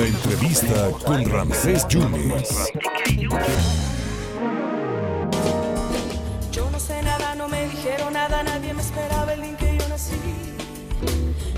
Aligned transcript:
La 0.00 0.06
entrevista 0.06 0.90
con 1.04 1.28
Ramsés 1.28 1.86
Yunes. 1.88 2.72
Yo 6.50 6.70
no 6.70 6.80
sé 6.80 7.02
nada, 7.02 7.34
no 7.34 7.48
me 7.48 7.68
dijeron 7.68 8.14
nada, 8.14 8.42
nadie 8.42 8.72
me 8.72 8.80
esperaba 8.80 9.34
el 9.34 9.42
día 9.42 9.50
en 9.50 9.56
que 9.58 9.76
yo 9.76 9.88
nací. 9.90 10.16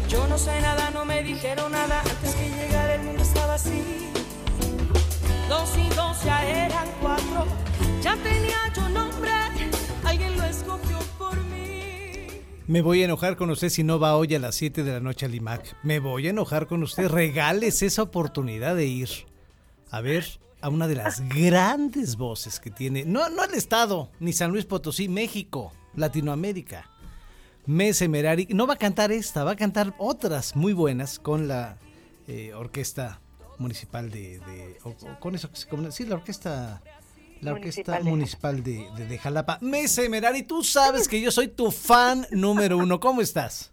Yo 0.09 0.27
no 0.27 0.37
sé 0.39 0.61
nada, 0.61 0.91
no 0.91 1.05
me 1.05 1.23
dijeron 1.23 1.71
nada, 1.71 2.01
antes 2.01 2.35
que 2.35 2.51
llegara 2.51 2.97
el 2.97 3.03
mundo 3.05 3.23
estaba 3.23 3.55
así. 3.55 4.11
Dos 5.49 5.71
y 5.79 5.89
dos 5.95 6.25
ya 6.25 6.45
eran 6.45 6.89
cuatro, 7.01 7.47
ya 8.03 8.17
tenía 8.17 8.59
yo 8.75 8.89
nombre, 8.89 9.31
alguien 10.05 10.37
lo 10.37 10.43
escogió. 10.47 10.99
Me 12.67 12.81
voy 12.81 13.03
a 13.03 13.07
enojar 13.07 13.37
con 13.37 13.51
usted 13.51 13.69
si 13.69 13.83
no 13.83 13.99
va 13.99 14.17
hoy 14.17 14.35
a 14.35 14.39
las 14.39 14.55
7 14.55 14.85
de 14.85 14.93
la 14.93 15.01
noche 15.01 15.27
al 15.27 15.35
IMAC. 15.35 15.77
Me 15.83 15.99
voy 15.99 16.27
a 16.27 16.31
enojar 16.31 16.67
con 16.67 16.83
usted. 16.83 17.09
Regales 17.09 17.83
esa 17.83 18.03
oportunidad 18.03 18.77
de 18.77 18.87
ir 18.87 19.09
a 19.91 20.01
ver 20.01 20.25
a 20.61 20.69
una 20.69 20.87
de 20.87 20.95
las 20.95 21.21
grandes 21.29 22.17
voces 22.17 22.61
que 22.61 22.71
tiene, 22.71 23.05
no, 23.05 23.29
no 23.31 23.43
el 23.45 23.55
Estado, 23.55 24.11
ni 24.21 24.33
San 24.33 24.53
Luis 24.53 24.65
Potosí, 24.65 25.09
México, 25.09 25.73
Latinoamérica. 25.97 26.89
Mese 27.67 28.09
Merari, 28.09 28.47
no 28.51 28.67
va 28.67 28.75
a 28.75 28.79
cantar 28.79 29.11
esta, 29.13 29.43
va 29.45 29.53
a 29.53 29.57
cantar 29.57 29.95
otras 29.99 30.55
muy 30.57 30.73
buenas 30.73 31.19
con 31.19 31.49
la 31.49 31.79
eh, 32.29 32.53
orquesta 32.55 33.21
municipal 33.59 34.11
de, 34.11 34.41
o- 34.85 34.95
con 35.21 35.35
eso 35.35 35.51
que 35.51 35.57
se 35.57 35.93
sí, 35.93 36.05
la 36.07 36.15
orquesta 36.17 36.81
la 37.43 37.53
orquesta 37.53 37.99
Municipal 38.01 38.05
de- 38.05 38.11
municipal 38.11 38.63
de, 38.63 38.89
de, 38.97 39.07
de 39.07 39.19
Jalapa. 39.19 39.59
Mese 39.61 40.09
Merari, 40.09 40.43
tú 40.45 40.63
sabes 40.63 41.09
que 41.09 41.21
yo 41.21 41.31
soy 41.31 41.49
tu 41.49 41.71
fan 41.71 42.27
número 42.31 42.79
uno. 42.79 42.99
¿Cómo 43.01 43.21
estás? 43.21 43.73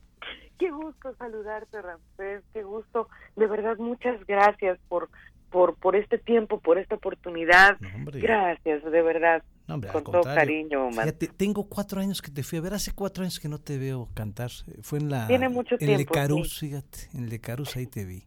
Qué 0.58 0.72
gusto 0.72 1.16
saludarte, 1.18 1.82
Ramsés, 1.82 2.44
qué 2.54 2.64
gusto. 2.64 3.08
De 3.38 3.48
verdad, 3.48 3.78
muchas 3.78 4.26
gracias 4.28 4.78
por 4.90 5.09
por 5.50 5.76
por 5.78 5.95
este 5.95 6.17
tiempo, 6.20 6.59
por 6.59 6.78
esta 6.78 6.95
oportunidad. 6.95 7.80
No. 7.80 7.89
Gracias, 8.11 8.84
de 8.84 9.02
verdad. 9.02 9.42
No, 9.67 9.76
hombre, 9.76 9.89
al 9.89 9.94
con 10.04 10.04
todo 10.11 10.22
cariño. 10.23 10.92
Fíjate, 10.92 11.28
tengo 11.28 11.64
cuatro 11.70 12.02
años 12.02 12.22
que 12.22 12.30
te 12.31 12.44
fui 12.44 12.58
a 12.58 12.61
ver. 12.61 12.73
Hace 12.73 12.92
cuatro 12.92 13.23
años 13.23 13.39
que 13.39 13.48
no 13.48 13.59
te 13.59 13.78
veo 13.78 14.09
cantar. 14.14 14.52
Fue 14.81 15.00
en 15.00 15.09
la. 15.09 15.28
Tiene 15.28 15.48
mucho 15.50 15.76
en 15.76 15.80
tiempo, 15.80 15.98
Lecarus, 16.14 16.58
sí. 16.58 16.67
fíjate. 16.67 17.09
En 17.14 17.30
ahí 17.76 17.88
te 17.88 18.06
vi. 18.06 18.23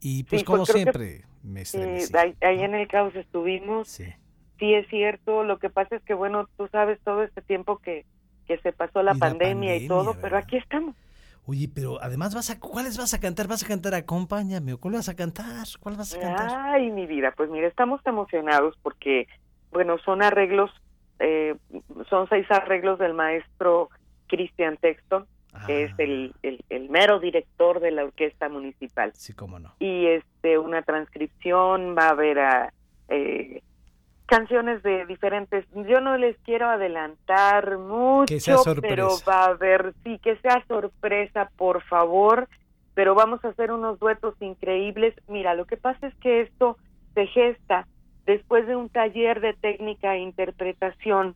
Y 0.00 0.24
pues, 0.24 0.40
Sí, 0.40 0.44
como 0.44 0.58
pues, 0.64 0.70
creo 0.70 0.84
que- 0.84 0.92
siempre, 0.92 1.24
me 1.42 1.64
ahí, 2.18 2.34
ahí 2.42 2.60
en 2.62 2.74
el 2.74 2.86
caos 2.88 3.14
estuvimos. 3.16 3.88
Sí. 3.88 4.04
Sí, 4.58 4.74
es 4.74 4.86
cierto. 4.88 5.44
Lo 5.44 5.58
que 5.58 5.70
pasa 5.70 5.96
es 5.96 6.02
que, 6.04 6.14
bueno, 6.14 6.48
tú 6.56 6.68
sabes 6.68 7.00
todo 7.04 7.22
este 7.22 7.42
tiempo 7.42 7.78
que, 7.78 8.04
que 8.46 8.58
se 8.58 8.72
pasó 8.72 9.02
la 9.02 9.14
Y 9.14 9.18
pandemia, 9.18 9.76
y 9.76 9.88
todo, 9.88 10.14
pero 10.20 10.36
aquí 10.36 10.56
estamos. 10.56 10.94
Oye, 11.46 11.68
pero 11.74 12.02
además 12.02 12.34
vas 12.34 12.50
a. 12.50 12.58
¿Cuáles 12.58 12.96
vas 12.96 13.12
a 13.12 13.20
cantar? 13.20 13.48
¿Vas 13.48 13.62
a 13.62 13.66
cantar 13.66 13.94
Acompáñame? 13.94 14.72
¿O 14.72 14.78
cuál 14.78 14.94
vas 14.94 15.08
a 15.08 15.14
cantar? 15.14 15.66
¿Cuál 15.80 15.96
vas 15.96 16.14
a 16.14 16.20
cantar? 16.20 16.48
Ay, 16.50 16.90
mi 16.90 17.06
vida, 17.06 17.32
pues 17.36 17.50
mira, 17.50 17.66
estamos 17.68 18.00
emocionados 18.06 18.78
porque, 18.82 19.28
bueno, 19.70 19.98
son 19.98 20.22
arreglos, 20.22 20.70
eh, 21.18 21.54
son 22.08 22.28
seis 22.30 22.50
arreglos 22.50 22.98
del 22.98 23.12
maestro 23.12 23.90
Christian 24.26 24.78
Texton, 24.78 25.26
que 25.66 25.84
es 25.84 25.90
Ah, 25.92 25.96
el, 25.98 26.34
el, 26.42 26.64
el 26.70 26.88
mero 26.88 27.20
director 27.20 27.78
de 27.80 27.90
la 27.90 28.04
orquesta 28.04 28.48
municipal. 28.48 29.12
Sí, 29.14 29.34
cómo 29.34 29.58
no. 29.58 29.74
Y 29.80 30.06
este, 30.06 30.56
una 30.58 30.80
transcripción, 30.82 31.94
va 31.96 32.06
a 32.06 32.10
haber 32.10 32.38
a, 32.38 32.72
eh, 33.08 33.62
canciones 34.26 34.82
de 34.82 35.06
diferentes, 35.06 35.66
yo 35.74 36.00
no 36.00 36.16
les 36.16 36.36
quiero 36.38 36.68
adelantar 36.68 37.78
mucho, 37.78 38.26
Que 38.34 38.40
sea 38.40 38.56
sorpresa. 38.58 38.94
pero 38.94 39.08
va 39.28 39.40
a 39.44 39.48
haber, 39.50 39.94
sí, 40.02 40.18
que 40.18 40.36
sea 40.36 40.64
sorpresa, 40.66 41.50
por 41.56 41.82
favor, 41.82 42.48
pero 42.94 43.14
vamos 43.14 43.44
a 43.44 43.48
hacer 43.48 43.70
unos 43.72 43.98
duetos 43.98 44.34
increíbles. 44.40 45.14
Mira, 45.28 45.54
lo 45.54 45.66
que 45.66 45.76
pasa 45.76 46.06
es 46.06 46.14
que 46.16 46.42
esto 46.42 46.78
se 47.14 47.26
gesta 47.26 47.86
después 48.24 48.66
de 48.66 48.76
un 48.76 48.88
taller 48.88 49.40
de 49.40 49.52
técnica 49.54 50.14
e 50.14 50.20
interpretación 50.20 51.34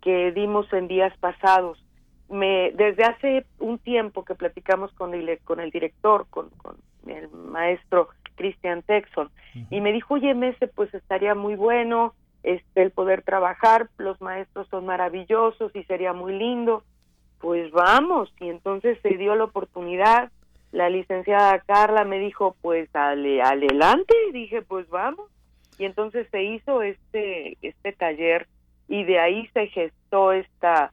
que 0.00 0.32
dimos 0.32 0.72
en 0.72 0.88
días 0.88 1.16
pasados. 1.18 1.84
Me, 2.30 2.72
desde 2.72 3.04
hace 3.04 3.46
un 3.58 3.78
tiempo 3.78 4.24
que 4.24 4.34
platicamos 4.34 4.90
con 4.94 5.12
el, 5.12 5.38
con 5.44 5.60
el 5.60 5.70
director, 5.70 6.26
con, 6.30 6.48
con 6.50 6.76
el 7.06 7.28
maestro 7.30 8.08
Christian 8.36 8.82
Texon, 8.82 9.28
y 9.70 9.80
me 9.82 9.92
dijo, 9.92 10.14
oye, 10.14 10.32
Mese, 10.34 10.66
pues 10.66 10.92
estaría 10.94 11.34
muy 11.34 11.54
bueno 11.56 12.14
este 12.42 12.82
el 12.82 12.90
poder 12.90 13.22
trabajar, 13.22 13.88
los 13.98 14.20
maestros 14.20 14.68
son 14.68 14.86
maravillosos 14.86 15.74
y 15.74 15.84
sería 15.84 16.12
muy 16.12 16.34
lindo. 16.38 16.84
Pues 17.40 17.70
vamos, 17.72 18.32
y 18.40 18.48
entonces 18.48 18.98
se 19.02 19.16
dio 19.16 19.34
la 19.34 19.44
oportunidad. 19.44 20.30
La 20.70 20.88
licenciada 20.88 21.58
Carla 21.60 22.04
me 22.04 22.18
dijo, 22.18 22.56
pues 22.62 22.88
ale, 22.94 23.42
adelante, 23.42 24.14
y 24.28 24.32
dije, 24.32 24.62
pues 24.62 24.88
vamos. 24.88 25.28
Y 25.78 25.84
entonces 25.84 26.28
se 26.30 26.42
hizo 26.42 26.82
este, 26.82 27.58
este 27.62 27.92
taller 27.92 28.46
y 28.88 29.04
de 29.04 29.18
ahí 29.18 29.48
se 29.54 29.66
gestó 29.68 30.32
esta 30.32 30.92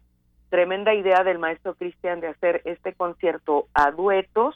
tremenda 0.50 0.94
idea 0.94 1.24
del 1.24 1.38
maestro 1.38 1.76
Cristian 1.76 2.22
de 2.22 2.28
hacer 2.28 2.62
este 2.66 2.94
concierto 2.94 3.68
a 3.74 3.92
duetos 3.92 4.56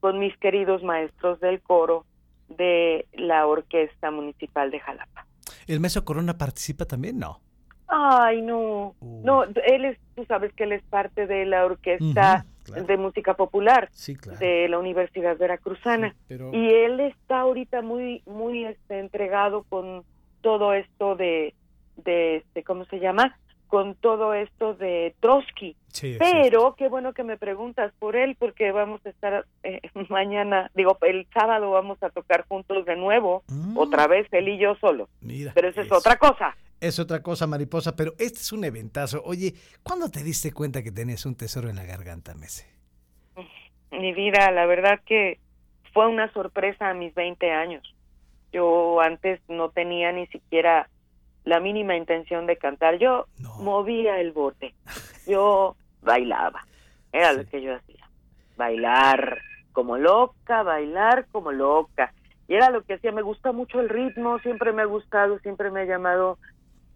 con 0.00 0.18
mis 0.18 0.36
queridos 0.38 0.82
maestros 0.82 1.40
del 1.40 1.60
coro 1.60 2.04
de 2.48 3.06
la 3.12 3.46
Orquesta 3.46 4.10
Municipal 4.10 4.70
de 4.70 4.80
Jalapa. 4.80 5.25
¿El 5.66 5.80
Meso 5.80 6.04
Corona 6.04 6.36
participa 6.38 6.84
también? 6.84 7.18
No. 7.18 7.40
Ay, 7.88 8.42
no. 8.42 8.94
Uy. 9.00 9.22
No, 9.24 9.44
él 9.44 9.84
es, 9.84 9.98
tú 10.14 10.24
sabes 10.26 10.52
que 10.54 10.64
él 10.64 10.72
es 10.72 10.82
parte 10.84 11.26
de 11.26 11.44
la 11.46 11.64
Orquesta 11.64 12.44
claro. 12.64 12.84
de 12.84 12.96
Música 12.96 13.34
Popular 13.34 13.88
Sí, 13.92 14.16
claro. 14.16 14.38
de 14.38 14.68
la 14.68 14.78
Universidad 14.78 15.36
Veracruzana. 15.36 16.10
Sí, 16.10 16.16
pero- 16.28 16.52
Y 16.52 16.68
él 16.68 17.00
está 17.00 17.40
ahorita 17.40 17.82
muy 17.82 18.22
muy 18.26 18.64
este, 18.64 18.98
entregado 18.98 19.64
con 19.68 20.02
todo 20.40 20.72
esto 20.72 21.16
de 21.16 21.54
de 21.96 22.36
este, 22.36 22.62
¿cómo 22.62 22.84
se 22.86 22.98
llama? 23.00 23.38
Con 23.68 23.94
todo 23.96 24.32
esto 24.34 24.74
de 24.74 25.14
Trotsky. 25.20 25.76
Sí, 25.88 26.16
Pero 26.18 26.74
qué 26.76 26.88
bueno 26.88 27.12
que 27.14 27.24
me 27.24 27.36
preguntas 27.36 27.92
por 27.98 28.16
él 28.16 28.36
porque 28.38 28.70
vamos 28.70 29.04
a 29.04 29.08
estar 29.08 29.44
eh, 29.62 29.80
mañana, 30.08 30.70
digo, 30.74 30.96
el 31.02 31.26
sábado 31.34 31.70
vamos 31.70 32.00
a 32.02 32.10
tocar 32.10 32.46
juntos 32.46 32.84
de 32.86 32.96
nuevo, 32.96 33.42
Mm. 33.48 33.76
otra 33.78 34.06
vez 34.06 34.26
él 34.32 34.48
y 34.48 34.58
yo 34.58 34.74
solo. 34.76 35.08
Mira, 35.20 35.52
Pero 35.54 35.68
eso 35.68 35.80
es 35.80 35.90
otra 35.90 36.16
cosa. 36.16 36.56
Es 36.80 36.98
otra 36.98 37.22
cosa, 37.22 37.46
mariposa, 37.46 37.96
pero 37.96 38.12
este 38.18 38.38
es 38.38 38.52
un 38.52 38.62
eventazo. 38.64 39.22
Oye, 39.24 39.54
¿cuándo 39.82 40.10
te 40.10 40.22
diste 40.22 40.52
cuenta 40.52 40.82
que 40.82 40.92
tenías 40.92 41.24
un 41.24 41.34
tesoro 41.34 41.70
en 41.70 41.76
la 41.76 41.84
garganta, 41.84 42.34
Mese? 42.34 42.66
Mi 43.90 44.12
vida, 44.12 44.50
la 44.50 44.66
verdad 44.66 45.00
que 45.06 45.38
fue 45.94 46.06
una 46.06 46.30
sorpresa 46.32 46.90
a 46.90 46.94
mis 46.94 47.14
20 47.14 47.50
años. 47.50 47.94
Yo 48.52 49.00
antes 49.00 49.40
no 49.48 49.70
tenía 49.70 50.12
ni 50.12 50.26
siquiera 50.26 50.88
la 51.46 51.60
mínima 51.60 51.96
intención 51.96 52.44
de 52.46 52.58
cantar. 52.58 52.98
Yo 52.98 53.24
No. 53.38 53.54
movía 53.60 54.20
el 54.20 54.32
bote. 54.32 54.74
Yo 55.26 55.74
bailaba. 56.02 56.60
Era 57.12 57.30
Sí. 57.32 57.38
lo 57.38 57.46
que 57.48 57.62
yo 57.62 57.74
hacía. 57.74 58.04
Bailar 58.56 59.38
como 59.72 59.96
loca, 59.96 60.62
bailar 60.62 61.26
como 61.32 61.52
loca. 61.52 62.12
Y 62.48 62.54
era 62.54 62.70
lo 62.70 62.82
que 62.82 62.94
hacía. 62.94 63.12
Me 63.12 63.22
gusta 63.22 63.52
mucho 63.52 63.80
el 63.80 63.88
ritmo, 63.88 64.38
siempre 64.40 64.72
me 64.72 64.82
ha 64.82 64.86
gustado, 64.86 65.38
siempre 65.40 65.70
me 65.70 65.80
ha 65.80 65.84
llamado 65.84 66.38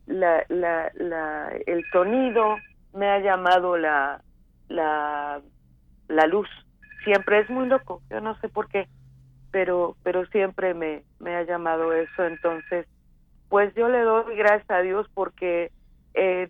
la, 0.06 0.44
la, 0.48 0.90
la, 0.94 1.50
el 1.66 1.84
sonido, 1.92 2.56
me 2.92 3.08
ha 3.08 3.18
llamado 3.20 3.76
la, 3.76 4.20
la, 4.68 5.40
la 6.08 6.26
luz. 6.26 6.48
Siempre 7.04 7.40
es 7.40 7.50
muy 7.50 7.66
loco, 7.68 8.02
yo 8.10 8.20
no 8.20 8.36
sé 8.40 8.48
por 8.48 8.68
qué, 8.68 8.86
pero, 9.50 9.96
pero 10.02 10.26
siempre 10.26 10.74
me, 10.74 11.02
me 11.18 11.34
ha 11.36 11.42
llamado 11.44 11.92
eso. 11.92 12.24
Entonces, 12.24 12.86
pues 13.50 13.74
yo 13.74 13.88
le 13.88 14.00
doy 14.00 14.36
gracias 14.36 14.70
a 14.70 14.78
Dios 14.80 15.06
porque 15.12 15.72
eh, 16.14 16.48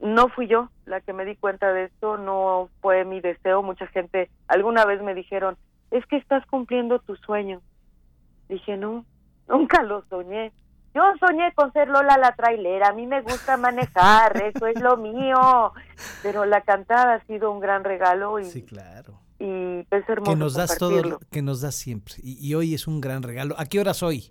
no 0.00 0.28
fui 0.28 0.46
yo 0.46 0.70
la 0.86 1.00
que 1.00 1.12
me 1.12 1.24
di 1.24 1.34
cuenta 1.36 1.72
de 1.72 1.84
esto, 1.84 2.16
no 2.16 2.70
fue 2.80 3.04
mi 3.04 3.20
deseo. 3.20 3.62
Mucha 3.62 3.88
gente 3.88 4.30
alguna 4.46 4.86
vez 4.86 5.02
me 5.02 5.14
dijeron, 5.14 5.56
es 5.90 6.06
que 6.06 6.16
estás 6.16 6.46
cumpliendo 6.46 7.00
tu 7.00 7.16
sueño. 7.16 7.60
Dije, 8.48 8.76
no, 8.76 9.04
nunca 9.48 9.82
lo 9.82 10.04
soñé. 10.08 10.52
Yo 10.94 11.02
soñé 11.18 11.52
con 11.54 11.72
ser 11.72 11.88
Lola 11.88 12.16
la 12.16 12.34
trailera, 12.36 12.88
a 12.88 12.92
mí 12.92 13.06
me 13.06 13.20
gusta 13.20 13.56
manejar, 13.56 14.40
eso 14.42 14.66
es 14.68 14.80
lo 14.80 14.96
mío. 14.96 15.72
Pero 16.22 16.44
la 16.46 16.60
cantada 16.60 17.14
ha 17.14 17.26
sido 17.26 17.50
un 17.50 17.58
gran 17.58 17.82
regalo 17.82 18.38
y, 18.38 18.44
Sí, 18.44 18.62
claro. 18.62 19.20
y 19.40 19.80
es 19.90 20.08
hermoso 20.08 20.30
Que 20.32 20.36
nos 20.36 20.54
das 20.54 20.78
todo, 20.78 21.18
que 21.32 21.42
nos 21.42 21.60
das 21.60 21.74
siempre. 21.74 22.14
Y, 22.22 22.38
y 22.48 22.54
hoy 22.54 22.74
es 22.74 22.86
un 22.86 23.00
gran 23.00 23.24
regalo. 23.24 23.56
¿A 23.58 23.66
qué 23.66 23.80
horas 23.80 24.04
hoy? 24.04 24.30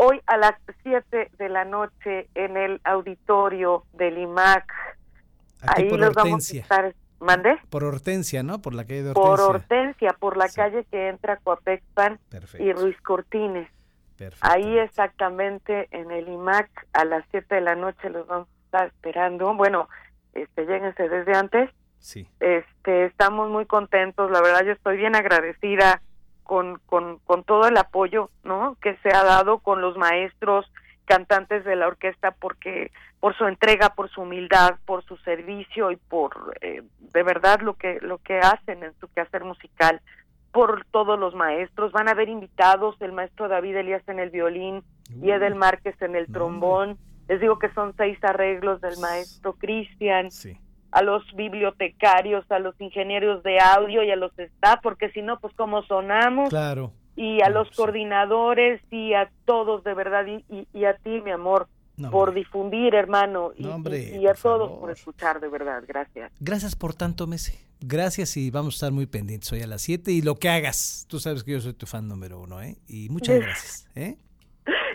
Hoy 0.00 0.20
a 0.28 0.36
las 0.36 0.52
7 0.84 1.32
de 1.38 1.48
la 1.48 1.64
noche 1.64 2.28
en 2.36 2.56
el 2.56 2.80
auditorio 2.84 3.82
del 3.94 4.16
IMAC. 4.18 4.72
Aquí 5.62 5.82
Ahí 5.82 5.90
los 5.90 6.14
vamos 6.14 6.52
a 6.52 6.56
estar. 6.56 6.94
¿Mandé? 7.18 7.56
Por 7.68 7.82
Hortensia, 7.82 8.44
¿no? 8.44 8.60
Por 8.62 8.74
la 8.74 8.84
calle 8.84 9.02
de 9.02 9.10
Hortensia. 9.10 9.28
Por 9.28 9.40
Hortensia, 9.40 10.12
por 10.20 10.36
la 10.36 10.46
Sí. 10.46 10.54
calle 10.54 10.84
que 10.88 11.08
entra 11.08 11.38
Coapexpan 11.38 12.20
y 12.60 12.72
Ruiz 12.72 12.96
Cortines. 13.00 13.68
perfecto. 14.16 14.48
Ahí 14.48 14.78
exactamente 14.78 15.88
en 15.90 16.12
el 16.12 16.28
IMAC 16.28 16.68
a 16.92 17.04
las 17.04 17.24
7 17.32 17.56
de 17.56 17.60
la 17.60 17.74
noche 17.74 18.08
los 18.10 18.24
vamos 18.28 18.46
a 18.48 18.64
estar 18.66 18.86
esperando. 18.88 19.52
Bueno, 19.54 19.88
este, 20.32 20.64
lléguense 20.64 21.08
desde 21.08 21.34
antes. 21.36 21.70
Sí. 21.98 22.28
Este, 22.38 23.06
estamos 23.06 23.48
muy 23.50 23.66
contentos, 23.66 24.30
la 24.30 24.40
verdad 24.42 24.64
yo 24.64 24.72
estoy 24.72 24.96
bien 24.96 25.16
agradecida 25.16 26.02
con, 26.48 26.80
con, 26.86 27.18
con 27.26 27.44
todo 27.44 27.68
el 27.68 27.76
apoyo, 27.76 28.30
¿no? 28.42 28.78
Que 28.80 28.96
se 29.02 29.14
ha 29.14 29.22
dado 29.22 29.58
con 29.58 29.82
los 29.82 29.98
maestros, 29.98 30.64
cantantes 31.04 31.62
de 31.66 31.76
la 31.76 31.86
orquesta, 31.86 32.30
porque 32.30 32.90
por 33.20 33.36
su 33.36 33.44
entrega, 33.44 33.90
por 33.90 34.08
su 34.08 34.22
humildad, 34.22 34.76
por 34.86 35.04
su 35.04 35.18
servicio 35.18 35.90
y 35.90 35.96
por 35.96 36.56
eh, 36.62 36.82
de 37.12 37.22
verdad 37.22 37.60
lo 37.60 37.74
que 37.74 37.98
lo 38.00 38.16
que 38.16 38.38
hacen 38.38 38.82
en 38.82 38.94
su 38.98 39.08
quehacer 39.08 39.44
musical, 39.44 40.00
por 40.50 40.86
todos 40.86 41.20
los 41.20 41.34
maestros. 41.34 41.92
Van 41.92 42.08
a 42.08 42.12
haber 42.12 42.30
invitados, 42.30 42.96
el 43.00 43.12
maestro 43.12 43.48
David 43.48 43.76
Elías 43.76 44.08
en 44.08 44.18
el 44.18 44.30
violín 44.30 44.82
y 45.22 45.30
Edel 45.30 45.54
Márquez 45.54 46.00
en 46.00 46.16
el 46.16 46.32
trombón. 46.32 46.96
Les 47.28 47.42
digo 47.42 47.58
que 47.58 47.70
son 47.74 47.92
seis 47.98 48.18
arreglos 48.24 48.80
del 48.80 48.96
maestro 49.00 49.52
Cristian. 49.52 50.30
A 50.90 51.02
los 51.02 51.22
bibliotecarios, 51.34 52.44
a 52.50 52.58
los 52.58 52.74
ingenieros 52.80 53.42
de 53.42 53.60
audio 53.60 54.02
y 54.02 54.10
a 54.10 54.16
los 54.16 54.36
staff, 54.38 54.80
porque 54.82 55.10
si 55.10 55.22
no, 55.22 55.38
pues 55.38 55.54
cómo 55.54 55.82
sonamos. 55.82 56.48
Claro. 56.48 56.92
Y 57.16 57.42
a 57.42 57.50
los 57.50 57.68
coordinadores 57.72 58.80
y 58.90 59.12
a 59.12 59.30
todos, 59.44 59.82
de 59.84 59.92
verdad, 59.94 60.24
y, 60.26 60.66
y, 60.72 60.84
a 60.84 60.94
ti, 60.94 61.20
mi 61.20 61.32
amor, 61.32 61.68
por 62.12 62.32
difundir, 62.32 62.94
hermano, 62.94 63.50
y, 63.56 63.66
y, 63.66 64.26
a 64.28 64.34
todos 64.34 64.78
por 64.78 64.90
escuchar, 64.90 65.40
de 65.40 65.48
verdad. 65.48 65.82
Gracias. 65.86 66.30
Gracias 66.38 66.76
por 66.76 66.94
tanto, 66.94 67.26
Mese. 67.26 67.58
Gracias 67.80 68.36
y 68.36 68.50
vamos 68.50 68.74
a 68.74 68.76
estar 68.76 68.92
muy 68.92 69.06
pendientes 69.06 69.52
hoy 69.52 69.62
a 69.62 69.66
las 69.66 69.82
7 69.82 70.10
y 70.10 70.22
lo 70.22 70.36
que 70.36 70.48
hagas. 70.48 71.06
Tú 71.08 71.20
sabes 71.20 71.44
que 71.44 71.52
yo 71.52 71.60
soy 71.60 71.74
tu 71.74 71.86
fan 71.86 72.08
número 72.08 72.40
uno, 72.40 72.60
¿eh? 72.62 72.76
Y 72.86 73.08
muchas 73.08 73.38
gracias, 73.40 73.88
¿eh? 73.94 74.16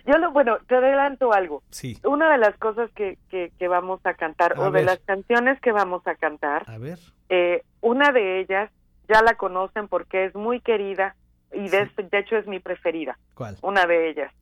Yo 0.06 0.18
lo, 0.18 0.32
bueno, 0.32 0.58
te 0.68 0.76
adelanto 0.76 1.32
algo. 1.32 1.64
Sí. 1.70 1.98
Una 2.04 2.32
de 2.32 2.38
las 2.38 2.58
cosas 2.58 2.92
que, 2.92 3.18
que, 3.30 3.68
vamos 3.68 4.02
a 4.06 4.14
cantar, 4.14 4.60
o 4.60 4.70
de 4.72 4.84
las 4.84 5.00
canciones 5.00 5.60
que 5.62 5.72
vamos 5.72 6.06
a 6.06 6.16
cantar, 6.16 6.64
a 6.68 6.78
ver. 6.78 7.00
Eh, 7.30 7.64
una 7.82 8.12
de 8.12 8.42
ellas 8.42 8.70
ya 9.08 9.22
la 9.22 9.36
conocen 9.36 9.88
porque 9.88 10.26
es 10.26 10.36
muy 10.36 10.60
querida 10.60 11.16
y 11.54 11.70
de, 11.70 11.90
de 11.96 12.20
hecho 12.20 12.36
es 12.36 12.48
mi 12.48 12.60
preferida. 12.60 13.18
¿Cuál? 13.34 13.58
Una 13.62 13.86
de 13.86 14.10
ellas, 14.10 14.34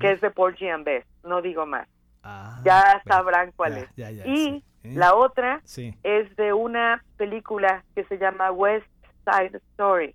que 0.00 0.12
es 0.12 0.20
de 0.20 0.30
Porgy 0.30 0.68
and 0.68 0.84
Bess, 0.84 1.04
no 1.22 1.42
digo 1.42 1.66
más. 1.66 1.88
Ah, 2.22 2.60
ya 2.64 3.02
sabrán 3.06 3.52
cuál 3.56 3.78
es. 3.78 3.88
y 3.96 4.48
¿eh? 4.48 4.62
la 4.82 5.14
otra 5.14 5.62
es 6.02 6.36
de 6.36 6.52
una 6.52 7.04
película 7.16 7.84
que 7.94 8.04
se 8.04 8.18
llama 8.18 8.50
West 8.50 8.86
Side 9.24 9.56
Story. 9.72 10.14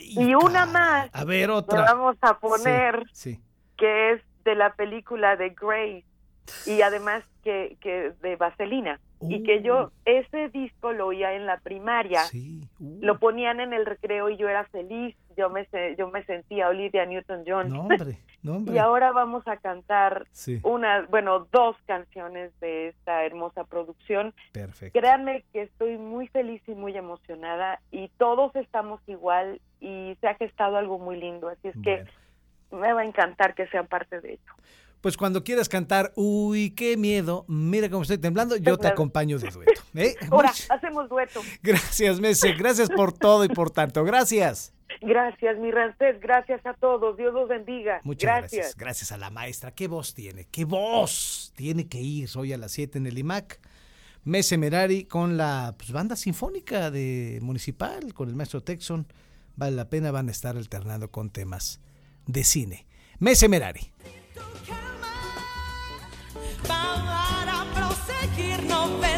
Y 0.00 0.34
una 0.34 0.66
más. 0.66 1.10
A 1.12 1.24
ver, 1.24 1.50
otra. 1.50 1.82
vamos 1.82 2.16
a 2.20 2.38
poner 2.38 3.04
que 3.76 4.12
es 4.12 4.22
de 4.44 4.54
la 4.54 4.74
película 4.74 5.36
de 5.36 5.50
Grace 5.50 6.04
y 6.66 6.82
además 6.82 7.24
que, 7.42 7.76
que 7.80 8.12
de 8.20 8.36
Vaselina. 8.36 9.00
Y 9.22 9.42
que 9.42 9.62
yo 9.62 9.84
uh. 9.84 9.90
ese 10.06 10.48
disco 10.48 10.92
lo 10.92 11.08
oía 11.08 11.34
en 11.34 11.44
la 11.44 11.58
primaria, 11.58 12.22
uh. 12.32 12.98
lo 13.02 13.18
ponían 13.18 13.60
en 13.60 13.74
el 13.74 13.84
recreo 13.84 14.30
y 14.30 14.38
yo 14.38 14.48
era 14.48 14.64
feliz, 14.64 15.14
yo 15.40 15.48
me 15.48 15.66
yo 15.96 16.08
me 16.08 16.22
sentía 16.24 16.68
Olivia 16.68 17.06
Newton-John. 17.06 17.88
y 18.72 18.78
ahora 18.78 19.12
vamos 19.12 19.46
a 19.46 19.56
cantar 19.56 20.26
una, 20.62 21.06
bueno, 21.10 21.46
dos 21.50 21.76
canciones 21.86 22.52
de 22.60 22.88
esta 22.88 23.24
hermosa 23.24 23.64
producción. 23.64 24.34
Perfecto. 24.52 24.98
Créanme 24.98 25.44
que 25.52 25.62
estoy 25.62 25.96
muy 25.96 26.28
feliz 26.28 26.62
y 26.66 26.72
muy 26.72 26.96
emocionada 26.96 27.80
y 27.90 28.08
todos 28.18 28.54
estamos 28.56 29.00
igual 29.06 29.60
y 29.80 30.16
se 30.20 30.28
ha 30.28 30.34
gestado 30.34 30.76
algo 30.76 30.98
muy 30.98 31.16
lindo, 31.16 31.48
así 31.48 31.68
es 31.68 31.76
que 31.82 32.04
me 32.70 32.92
va 32.92 33.00
a 33.00 33.04
encantar 33.04 33.54
que 33.54 33.66
sean 33.68 33.86
parte 33.86 34.20
de 34.20 34.34
esto. 34.34 34.52
Pues 35.00 35.16
cuando 35.16 35.42
quieras 35.42 35.70
cantar, 35.70 36.12
uy, 36.14 36.74
qué 36.74 36.98
miedo, 36.98 37.46
mira 37.48 37.88
cómo 37.88 38.02
estoy 38.02 38.18
temblando, 38.18 38.56
yo 38.56 38.76
te 38.76 38.86
acompaño 38.86 39.38
de 39.38 39.48
dueto. 39.50 39.80
¿eh? 39.94 40.14
Ahora, 40.30 40.52
hacemos 40.68 41.08
dueto. 41.08 41.40
Gracias, 41.62 42.20
Mese, 42.20 42.52
gracias 42.52 42.90
por 42.90 43.12
todo 43.12 43.44
y 43.44 43.48
por 43.48 43.70
tanto, 43.70 44.04
gracias. 44.04 44.74
Gracias, 45.00 45.58
mi 45.58 45.70
Rancés, 45.70 46.20
gracias 46.20 46.64
a 46.66 46.74
todos, 46.74 47.16
Dios 47.16 47.32
los 47.32 47.48
bendiga. 47.48 48.00
Muchas 48.04 48.40
gracias. 48.40 48.76
gracias. 48.76 49.12
a 49.12 49.16
la 49.16 49.30
maestra, 49.30 49.70
qué 49.70 49.88
voz 49.88 50.14
tiene, 50.14 50.46
qué 50.50 50.64
voz 50.64 51.52
tiene 51.56 51.88
que 51.88 51.98
ir 51.98 52.28
hoy 52.36 52.52
a 52.52 52.58
las 52.58 52.72
7 52.72 52.98
en 52.98 53.06
el 53.06 53.18
IMAC. 53.18 53.60
Mese 54.24 54.58
Merari 54.58 55.04
con 55.04 55.38
la 55.38 55.74
pues, 55.78 55.92
banda 55.92 56.16
sinfónica 56.16 56.90
de 56.90 57.38
municipal, 57.40 58.12
con 58.12 58.28
el 58.28 58.36
maestro 58.36 58.62
Texon. 58.62 59.06
Vale 59.56 59.74
la 59.74 59.88
pena, 59.88 60.10
van 60.10 60.28
a 60.28 60.30
estar 60.30 60.56
alternando 60.56 61.10
con 61.10 61.30
temas 61.30 61.80
de 62.26 62.44
cine. 62.44 62.86
Mese 63.18 63.48
Merari. 63.48 63.92
Para 66.68 67.64
proseguir, 67.74 68.62
no 68.64 68.98
vender. 68.98 69.09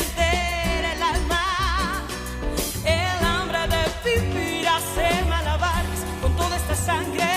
sangre. 6.84 7.31